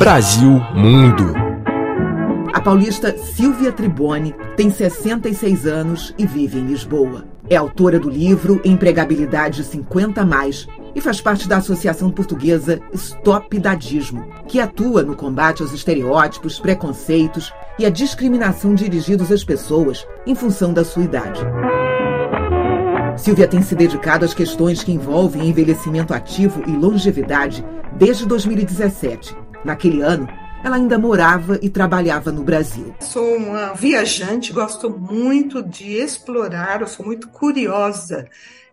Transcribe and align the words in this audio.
Brasil 0.00 0.62
Mundo. 0.74 1.34
A 2.54 2.58
paulista 2.62 3.18
Silvia 3.18 3.70
Triboni 3.70 4.34
tem 4.56 4.70
66 4.70 5.66
anos 5.66 6.14
e 6.16 6.26
vive 6.26 6.58
em 6.58 6.64
Lisboa. 6.68 7.26
É 7.50 7.56
autora 7.56 8.00
do 8.00 8.08
livro 8.08 8.62
Empregabilidade 8.64 9.62
50 9.62 10.24
mais 10.24 10.66
e 10.94 11.02
faz 11.02 11.20
parte 11.20 11.46
da 11.46 11.58
Associação 11.58 12.10
Portuguesa 12.10 12.80
Stop 12.94 13.58
Dadismo, 13.58 14.26
que 14.48 14.58
atua 14.58 15.02
no 15.02 15.14
combate 15.14 15.60
aos 15.60 15.74
estereótipos, 15.74 16.58
preconceitos 16.58 17.52
e 17.78 17.84
a 17.84 17.90
discriminação 17.90 18.74
dirigidos 18.74 19.30
às 19.30 19.44
pessoas 19.44 20.06
em 20.26 20.34
função 20.34 20.72
da 20.72 20.82
sua 20.82 21.02
idade. 21.02 21.42
Silvia 23.18 23.46
tem 23.46 23.60
se 23.60 23.74
dedicado 23.74 24.24
às 24.24 24.32
questões 24.32 24.82
que 24.82 24.92
envolvem 24.92 25.46
envelhecimento 25.46 26.14
ativo 26.14 26.62
e 26.66 26.70
longevidade 26.70 27.62
desde 27.98 28.24
2017. 28.24 29.36
Naquele 29.64 30.00
ano, 30.00 30.26
ela 30.64 30.76
ainda 30.76 30.98
morava 30.98 31.58
e 31.62 31.68
trabalhava 31.68 32.32
no 32.32 32.42
Brasil. 32.42 32.94
Sou 33.00 33.36
uma 33.36 33.74
viajante, 33.74 34.52
gosto 34.52 34.90
muito 34.90 35.62
de 35.62 35.92
explorar, 35.92 36.80
eu 36.80 36.86
sou 36.86 37.04
muito 37.04 37.28
curiosa. 37.28 38.26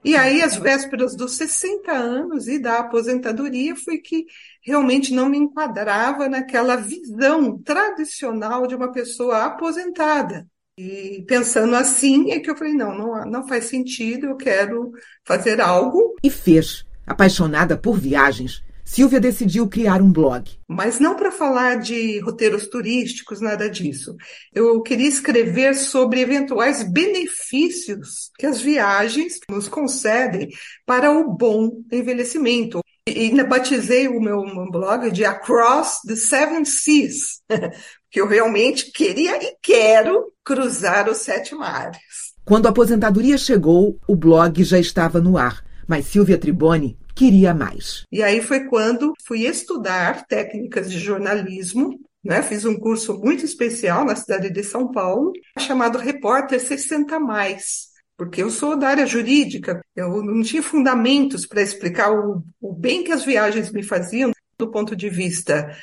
E 0.04 0.16
aí, 0.16 0.42
às 0.42 0.56
vésperas 0.56 1.16
dos 1.16 1.36
60 1.36 1.92
anos 1.92 2.48
e 2.48 2.60
da 2.60 2.80
aposentadoria, 2.80 3.76
foi 3.76 3.98
que 3.98 4.26
realmente 4.62 5.14
não 5.14 5.28
me 5.28 5.38
enquadrava 5.38 6.30
naquela 6.30 6.78
visão 6.78 7.58
tradicional 7.58 8.68
de 8.68 8.76
uma 8.76 8.92
pessoa 8.92 9.44
aposentada. 9.44 10.48
E 10.78 11.26
pensando 11.28 11.76
assim, 11.76 12.32
é 12.32 12.40
que 12.40 12.50
eu 12.50 12.56
falei: 12.56 12.74
não, 12.74 12.98
não, 12.98 13.26
não 13.26 13.48
faz 13.48 13.66
sentido, 13.66 14.28
eu 14.28 14.38
quero 14.38 14.92
fazer 15.26 15.60
algo. 15.60 16.16
E 16.24 16.30
fez. 16.30 16.86
Apaixonada 17.06 17.76
por 17.78 17.98
viagens, 17.98 18.64
Silvia 18.88 19.20
decidiu 19.20 19.68
criar 19.68 20.02
um 20.02 20.10
blog. 20.10 20.50
Mas 20.66 20.98
não 20.98 21.18
para 21.18 21.30
falar 21.30 21.76
de 21.76 22.22
roteiros 22.22 22.68
turísticos, 22.68 23.42
nada 23.42 23.70
disso. 23.70 24.16
Eu 24.56 24.82
queria 24.82 25.10
escrever 25.10 25.76
sobre 25.76 26.22
eventuais 26.22 26.90
benefícios 26.90 28.32
que 28.40 28.46
as 28.46 28.62
viagens 28.62 29.40
nos 29.52 29.68
concedem 29.68 30.48
para 30.86 31.12
o 31.12 31.36
bom 31.36 31.84
envelhecimento. 31.92 32.80
E 33.06 33.26
ainda 33.26 33.44
batizei 33.44 34.08
o 34.08 34.22
meu 34.22 34.42
blog 34.72 35.12
de 35.12 35.26
Across 35.26 36.04
the 36.08 36.16
Seven 36.16 36.64
Seas, 36.64 37.42
que 38.10 38.22
eu 38.22 38.28
realmente 38.28 38.90
queria 38.94 39.36
e 39.44 39.58
quero 39.62 40.32
cruzar 40.46 41.10
os 41.10 41.18
sete 41.18 41.54
mares. 41.54 42.34
Quando 42.46 42.68
a 42.68 42.70
aposentadoria 42.70 43.38
chegou, 43.38 44.00
o 44.08 44.16
blog 44.16 44.64
já 44.64 44.80
estava 44.80 45.20
no 45.20 45.38
ar, 45.38 45.62
mas 45.86 46.06
Silvia 46.06 46.38
Triboni 46.38 46.98
queria 47.18 47.54
mais. 47.54 48.04
E 48.12 48.22
aí 48.22 48.42
foi 48.42 48.66
quando 48.66 49.14
fui 49.26 49.46
estudar 49.46 50.26
técnicas 50.28 50.92
de 50.92 51.00
jornalismo 51.00 52.00
né? 52.28 52.42
Fiz 52.42 52.66
um 52.66 52.78
curso 52.78 53.18
muito 53.18 53.46
especial 53.46 54.04
na 54.04 54.14
cidade 54.14 54.50
de 54.50 54.62
São 54.62 54.92
Paulo, 54.92 55.32
chamado 55.58 55.98
Repórter 55.98 56.60
60 56.60 57.18
Mais, 57.22 57.88
porque 58.18 58.44
eu 58.44 58.50
sou 58.50 58.78
da 58.78 58.90
área 58.90 59.08
jurídica, 59.08 59.82
eu 59.96 60.22
não 60.22 60.44
tinha 60.44 60.62
fundamentos 60.62 61.46
para 61.46 61.62
explicar 61.62 62.12
o, 62.12 62.44
o 62.60 62.74
bem 62.74 63.02
que 63.02 63.14
as 63.14 63.24
viagens 63.24 63.72
me 63.72 63.82
faziam 63.82 64.32
do 64.60 64.70
ponto 64.70 64.94
de 64.94 65.10
vista 65.10 65.74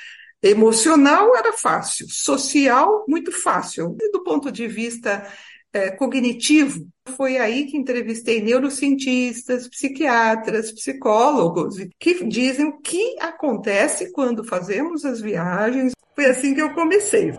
Emocional 0.43 1.35
era 1.35 1.55
fácil, 1.55 2.07
social, 2.11 3.07
muito 3.09 3.33
fácil. 3.33 3.97
E 3.99 4.13
do 4.13 4.23
ponto 4.23 4.53
de 4.53 4.69
vista 4.69 5.27
é, 5.75 5.91
cognitivo, 5.91 6.87
foi 7.17 7.37
aí 7.37 7.67
que 7.67 7.77
entrevistei 7.77 8.41
neurocientistas, 8.41 9.69
psiquiatras, 9.69 10.71
psicólogos, 10.73 11.77
que 11.99 12.25
dizem 12.25 12.67
o 12.67 12.79
que 12.79 13.17
acontece 13.21 14.13
quando 14.13 14.45
fazemos 14.45 15.05
as 15.05 15.21
viagens. 15.21 15.93
Foi 16.15 16.27
assim 16.27 16.55
que 16.55 16.63
eu 16.63 16.73
comecei. 16.73 17.33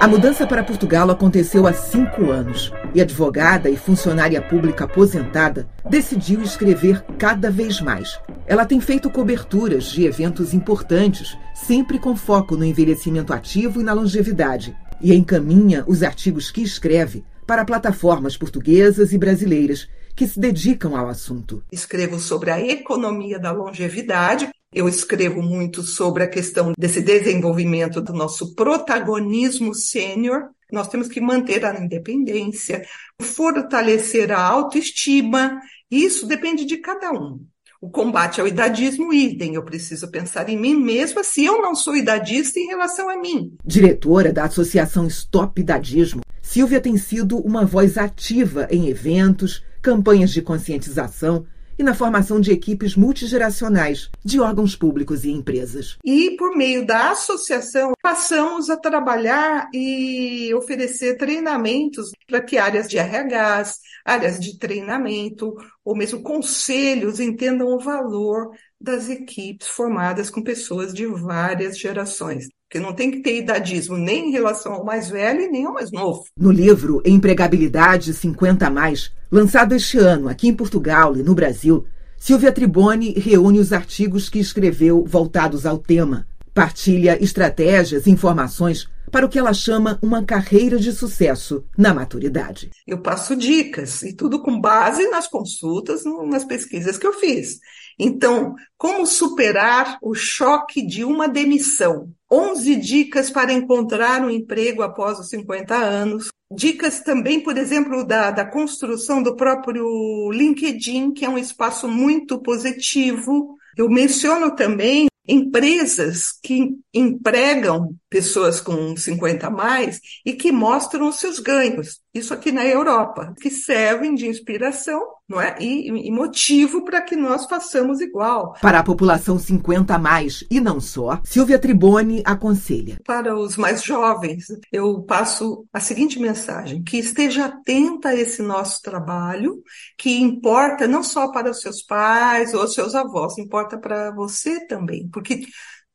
A 0.00 0.08
mudança 0.08 0.44
para 0.46 0.64
Portugal 0.64 1.10
aconteceu 1.10 1.64
há 1.64 1.72
cinco 1.72 2.30
anos 2.30 2.72
e 2.92 3.00
advogada 3.00 3.70
e 3.70 3.76
funcionária 3.76 4.42
pública 4.42 4.84
aposentada 4.84 5.68
decidiu 5.88 6.42
escrever 6.42 7.04
cada 7.18 7.52
vez 7.52 7.80
mais. 7.80 8.18
Ela 8.46 8.66
tem 8.66 8.80
feito 8.80 9.08
coberturas 9.08 9.84
de 9.84 10.04
eventos 10.04 10.54
importantes, 10.54 11.38
sempre 11.54 12.00
com 12.00 12.16
foco 12.16 12.56
no 12.56 12.64
envelhecimento 12.64 13.32
ativo 13.32 13.80
e 13.80 13.84
na 13.84 13.92
longevidade, 13.92 14.76
e 15.02 15.14
encaminha 15.14 15.84
os 15.86 16.02
artigos 16.02 16.50
que 16.50 16.62
escreve 16.62 17.24
para 17.46 17.64
plataformas 17.64 18.36
portuguesas 18.36 19.12
e 19.12 19.18
brasileiras 19.18 19.88
que 20.14 20.26
se 20.26 20.38
dedicam 20.38 20.96
ao 20.96 21.08
assunto. 21.08 21.62
Escrevo 21.72 22.18
sobre 22.18 22.50
a 22.50 22.60
economia 22.60 23.38
da 23.38 23.50
longevidade, 23.50 24.50
eu 24.72 24.88
escrevo 24.88 25.42
muito 25.42 25.82
sobre 25.82 26.22
a 26.22 26.28
questão 26.28 26.72
desse 26.78 27.02
desenvolvimento 27.02 28.00
do 28.00 28.14
nosso 28.14 28.54
protagonismo 28.54 29.74
sênior. 29.74 30.48
Nós 30.72 30.88
temos 30.88 31.08
que 31.08 31.20
manter 31.20 31.62
a 31.66 31.78
independência, 31.78 32.82
fortalecer 33.20 34.32
a 34.32 34.42
autoestima. 34.42 35.60
Isso 35.90 36.26
depende 36.26 36.64
de 36.64 36.78
cada 36.78 37.12
um. 37.12 37.44
O 37.82 37.90
combate 37.90 38.40
ao 38.40 38.46
idadismo, 38.46 39.12
idem. 39.12 39.56
Eu 39.56 39.64
preciso 39.64 40.08
pensar 40.08 40.48
em 40.48 40.56
mim 40.56 40.76
mesma 40.76 41.24
se 41.24 41.44
eu 41.44 41.60
não 41.60 41.74
sou 41.74 41.96
idadista 41.96 42.60
em 42.60 42.66
relação 42.68 43.10
a 43.10 43.20
mim. 43.20 43.56
Diretora 43.66 44.32
da 44.32 44.44
Associação 44.44 45.08
Stop 45.08 45.60
Idadismo, 45.60 46.20
Silvia 46.40 46.80
tem 46.80 46.96
sido 46.96 47.38
uma 47.38 47.64
voz 47.64 47.98
ativa 47.98 48.68
em 48.70 48.88
eventos, 48.88 49.64
campanhas 49.82 50.30
de 50.30 50.40
conscientização 50.40 51.44
e 51.82 51.84
na 51.84 51.94
formação 51.94 52.40
de 52.40 52.52
equipes 52.52 52.94
multigeracionais 52.94 54.08
de 54.24 54.40
órgãos 54.40 54.76
públicos 54.76 55.24
e 55.24 55.30
empresas. 55.30 55.98
E 56.04 56.36
por 56.36 56.56
meio 56.56 56.86
da 56.86 57.10
associação, 57.10 57.92
passamos 58.00 58.70
a 58.70 58.76
trabalhar 58.76 59.68
e 59.74 60.54
oferecer 60.54 61.16
treinamentos 61.16 62.12
para 62.28 62.40
que 62.40 62.56
áreas 62.56 62.88
de 62.88 62.98
RHs, 62.98 63.80
áreas 64.04 64.38
de 64.38 64.56
treinamento, 64.58 65.54
ou 65.84 65.96
mesmo 65.96 66.22
conselhos 66.22 67.18
entendam 67.18 67.66
o 67.66 67.80
valor 67.80 68.52
das 68.82 69.08
equipes 69.08 69.68
formadas 69.68 70.28
com 70.28 70.42
pessoas 70.42 70.92
de 70.92 71.06
várias 71.06 71.78
gerações. 71.78 72.48
Porque 72.68 72.84
não 72.84 72.92
tem 72.92 73.10
que 73.10 73.20
ter 73.20 73.38
idadismo 73.38 73.96
nem 73.96 74.28
em 74.28 74.32
relação 74.32 74.72
ao 74.72 74.84
mais 74.84 75.08
velho 75.08 75.42
e 75.42 75.48
nem 75.48 75.66
ao 75.66 75.74
mais 75.74 75.92
novo. 75.92 76.24
No 76.36 76.50
livro 76.50 77.02
Empregabilidade 77.04 78.12
50 78.12 78.68
mais, 78.70 79.12
lançado 79.30 79.74
este 79.74 79.98
ano 79.98 80.28
aqui 80.28 80.48
em 80.48 80.54
Portugal 80.54 81.16
e 81.16 81.22
no 81.22 81.34
Brasil, 81.34 81.84
Silvia 82.16 82.50
Triboni 82.50 83.12
reúne 83.12 83.58
os 83.58 83.72
artigos 83.72 84.28
que 84.28 84.38
escreveu 84.38 85.04
voltados 85.06 85.66
ao 85.66 85.78
tema. 85.78 86.26
Partilha 86.54 87.22
estratégias 87.22 88.06
e 88.06 88.10
informações 88.10 88.88
para 89.12 89.26
o 89.26 89.28
que 89.28 89.38
ela 89.38 89.52
chama 89.52 89.98
uma 90.02 90.24
carreira 90.24 90.78
de 90.78 90.90
sucesso 90.90 91.66
na 91.76 91.92
maturidade. 91.92 92.70
Eu 92.86 93.02
passo 93.02 93.36
dicas 93.36 94.02
e 94.02 94.16
tudo 94.16 94.42
com 94.42 94.58
base 94.58 95.06
nas 95.10 95.28
consultas, 95.28 96.02
nas 96.26 96.44
pesquisas 96.46 96.96
que 96.96 97.06
eu 97.06 97.12
fiz. 97.12 97.60
Então, 97.98 98.54
como 98.78 99.06
superar 99.06 99.98
o 100.00 100.14
choque 100.14 100.84
de 100.84 101.04
uma 101.04 101.28
demissão? 101.28 102.10
11 102.32 102.76
dicas 102.76 103.30
para 103.30 103.52
encontrar 103.52 104.22
um 104.22 104.30
emprego 104.30 104.82
após 104.82 105.18
os 105.18 105.28
50 105.28 105.76
anos. 105.76 106.28
Dicas 106.50 107.00
também, 107.00 107.40
por 107.40 107.58
exemplo, 107.58 108.04
da, 108.06 108.30
da 108.30 108.46
construção 108.46 109.22
do 109.22 109.36
próprio 109.36 110.30
LinkedIn, 110.32 111.12
que 111.12 111.26
é 111.26 111.28
um 111.28 111.38
espaço 111.38 111.86
muito 111.86 112.40
positivo. 112.40 113.56
Eu 113.76 113.90
menciono 113.90 114.56
também 114.56 115.08
empresas 115.28 116.32
que 116.42 116.70
empregam 116.92 117.94
pessoas 118.12 118.60
com 118.60 118.94
50 118.94 119.46
a 119.46 119.50
mais 119.50 119.98
e 120.24 120.34
que 120.34 120.52
mostram 120.52 121.08
os 121.08 121.16
seus 121.18 121.38
ganhos. 121.38 122.02
Isso 122.12 122.34
aqui 122.34 122.52
na 122.52 122.64
Europa, 122.66 123.32
que 123.40 123.48
servem 123.48 124.14
de 124.14 124.28
inspiração 124.28 125.00
não 125.26 125.40
é? 125.40 125.56
e, 125.58 125.88
e 125.88 126.10
motivo 126.10 126.84
para 126.84 127.00
que 127.00 127.16
nós 127.16 127.46
façamos 127.46 128.02
igual. 128.02 128.54
Para 128.60 128.80
a 128.80 128.82
população 128.82 129.38
50 129.38 129.94
a 129.94 129.98
mais 129.98 130.44
e 130.50 130.60
não 130.60 130.78
só, 130.78 131.22
Silvia 131.24 131.58
Triboni 131.58 132.22
aconselha. 132.26 132.98
Para 133.06 133.34
os 133.34 133.56
mais 133.56 133.82
jovens, 133.82 134.44
eu 134.70 135.00
passo 135.02 135.64
a 135.72 135.80
seguinte 135.80 136.20
mensagem: 136.20 136.82
que 136.82 136.98
esteja 136.98 137.46
atenta 137.46 138.10
a 138.10 138.14
esse 138.14 138.42
nosso 138.42 138.82
trabalho, 138.82 139.62
que 139.96 140.20
importa 140.20 140.86
não 140.86 141.02
só 141.02 141.32
para 141.32 141.50
os 141.50 141.62
seus 141.62 141.82
pais 141.82 142.52
ou 142.52 142.68
seus 142.68 142.94
avós, 142.94 143.38
importa 143.38 143.78
para 143.78 144.10
você 144.10 144.66
também, 144.66 145.08
porque 145.08 145.46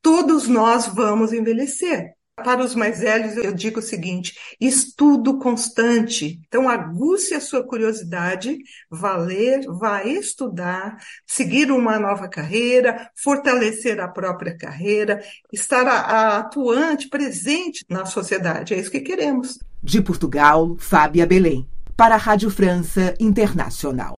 todos 0.02 0.48
nós 0.48 0.86
vamos 0.86 1.32
envelhecer. 1.32 2.18
Para 2.44 2.64
os 2.64 2.74
mais 2.74 3.00
velhos, 3.00 3.36
eu 3.36 3.52
digo 3.52 3.80
o 3.80 3.82
seguinte: 3.82 4.34
estudo 4.60 5.38
constante. 5.38 6.40
Então, 6.46 6.68
aguce 6.68 7.34
a 7.34 7.40
sua 7.40 7.66
curiosidade, 7.66 8.58
vá 8.88 9.16
ler, 9.16 9.66
vá 9.66 10.04
estudar, 10.04 10.96
seguir 11.26 11.72
uma 11.72 11.98
nova 11.98 12.28
carreira, 12.28 13.10
fortalecer 13.16 13.98
a 14.00 14.08
própria 14.08 14.56
carreira, 14.56 15.20
estar 15.52 15.86
atuante, 15.86 17.08
presente 17.08 17.84
na 17.88 18.06
sociedade. 18.06 18.72
É 18.72 18.78
isso 18.78 18.90
que 18.90 19.00
queremos. 19.00 19.58
De 19.82 20.00
Portugal, 20.00 20.76
Fábia 20.78 21.26
Belém. 21.26 21.66
Para 21.96 22.14
a 22.14 22.18
Rádio 22.18 22.50
França 22.50 23.14
Internacional. 23.18 24.06